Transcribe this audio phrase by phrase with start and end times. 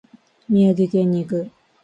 [0.49, 1.51] 宮城県に行く。